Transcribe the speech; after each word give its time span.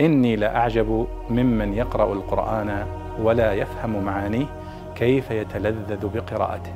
إني 0.00 0.36
لأعجب 0.36 1.08
ممن 1.30 1.74
يقرأ 1.74 2.12
القرآن 2.12 2.86
ولا 3.20 3.52
يفهم 3.52 4.04
معانيه 4.04 4.46
كيف 4.94 5.30
يتلذذ 5.30 6.08
بقراءته. 6.08 6.72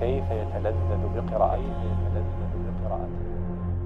كيف 0.00 0.24
يتلذذ 0.30 1.08
بقراءته. 1.14 1.98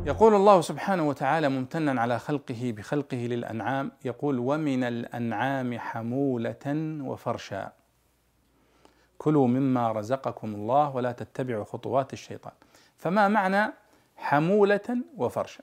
يقول 0.06 0.34
الله 0.34 0.60
سبحانه 0.60 1.08
وتعالى 1.08 1.48
ممتنا 1.48 2.00
على 2.00 2.18
خلقه 2.18 2.74
بخلقه 2.76 3.16
للأنعام 3.16 3.92
يقول 4.04 4.38
ومن 4.38 4.84
الأنعام 4.84 5.78
حمولة 5.78 6.64
وفرشا. 7.02 7.72
كلوا 9.18 9.46
مما 9.46 9.92
رزقكم 9.92 10.54
الله 10.54 10.96
ولا 10.96 11.12
تتبعوا 11.12 11.64
خطوات 11.64 12.12
الشيطان. 12.12 12.52
فما 12.96 13.28
معنى 13.28 13.72
حمولة 14.16 14.96
وفرشا؟ 15.16 15.62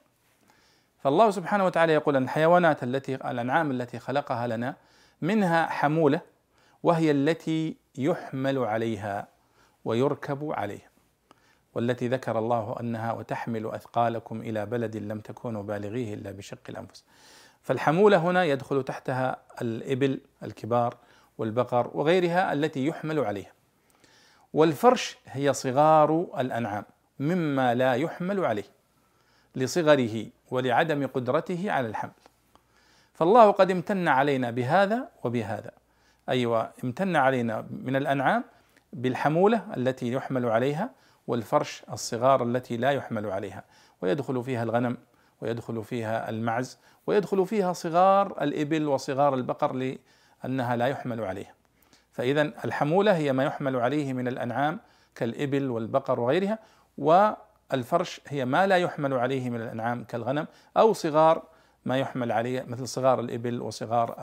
فالله 0.99 1.31
سبحانه 1.31 1.65
وتعالى 1.65 1.93
يقول 1.93 2.15
أن 2.15 2.23
الحيوانات 2.23 2.83
التي 2.83 3.15
الأنعام 3.15 3.71
التي 3.71 3.99
خلقها 3.99 4.47
لنا 4.47 4.75
منها 5.21 5.65
حمولة 5.65 6.21
وهي 6.83 7.11
التي 7.11 7.75
يحمل 7.97 8.57
عليها 8.57 9.27
ويركب 9.85 10.51
عليها 10.51 10.89
والتي 11.75 12.07
ذكر 12.07 12.39
الله 12.39 12.75
أنها 12.79 13.11
وتحمل 13.13 13.65
أثقالكم 13.65 14.41
إلى 14.41 14.65
بلد 14.65 14.97
لم 14.97 15.19
تكونوا 15.19 15.63
بالغيه 15.63 16.13
إلا 16.13 16.31
بشق 16.31 16.59
الأنفس. 16.69 17.03
فالحمولة 17.61 18.17
هنا 18.17 18.43
يدخل 18.43 18.83
تحتها 18.83 19.37
الإبل 19.61 20.19
الكبار 20.43 20.97
والبقر 21.37 21.91
وغيرها 21.93 22.53
التي 22.53 22.85
يحمل 22.85 23.19
عليها. 23.19 23.51
والفرش 24.53 25.17
هي 25.25 25.53
صغار 25.53 26.27
الأنعام 26.39 26.85
مما 27.19 27.75
لا 27.75 27.93
يحمل 27.93 28.45
عليه 28.45 28.78
لصغره 29.59 30.25
ولعدم 30.51 31.07
قدرته 31.07 31.71
على 31.71 31.87
الحمل. 31.87 32.11
فالله 33.13 33.51
قد 33.51 33.71
امتن 33.71 34.07
علينا 34.07 34.51
بهذا 34.51 35.09
وبهذا. 35.23 35.71
أيوه 36.29 36.71
امتن 36.83 37.15
علينا 37.15 37.65
من 37.71 37.95
الأنعام 37.95 38.43
بالحمولة 38.93 39.65
التي 39.77 40.11
يحمل 40.11 40.45
عليها 40.45 40.89
والفرش 41.27 41.83
الصغار 41.93 42.43
التي 42.43 42.77
لا 42.77 42.91
يحمل 42.91 43.25
عليها 43.25 43.63
ويدخل 44.01 44.43
فيها 44.43 44.63
الغنم 44.63 44.97
ويدخل 45.41 45.83
فيها 45.83 46.29
المعز 46.29 46.77
ويدخل 47.07 47.45
فيها 47.45 47.73
صغار 47.73 48.43
الإبل 48.43 48.87
وصغار 48.87 49.33
البقر 49.33 49.73
لأنها 50.43 50.75
لا 50.75 50.87
يحمل 50.87 51.23
عليها 51.23 51.53
فإذا 52.11 52.41
الحمولة 52.41 53.15
هي 53.15 53.33
ما 53.33 53.43
يحمل 53.43 53.75
عليه 53.75 54.13
من 54.13 54.27
الأنعام 54.27 54.79
كالإبل 55.15 55.69
والبقر 55.69 56.19
وغيرها 56.19 56.59
والفرش 57.71 58.21
هي 58.27 58.45
ما 58.45 58.67
لا 58.67 58.77
يحمل 58.77 59.13
عليه 59.13 59.49
من 59.49 59.61
الأنعام 59.61 60.03
كالغنم 60.03 60.47
أو 60.77 60.93
صغار 60.93 61.43
ما 61.85 61.97
يحمل 61.97 62.31
عليه 62.31 62.65
مثل 62.67 62.87
صغار 62.87 63.19
الإبل 63.19 63.61
وصغار 63.61 64.15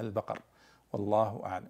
البقر. 0.00 0.38
والله 0.92 1.42
أعلم. 1.44 1.68